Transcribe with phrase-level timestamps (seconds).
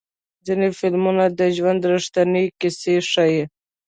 [0.45, 3.43] ځینې فلمونه د ژوند ریښتینې کیسې ښیي.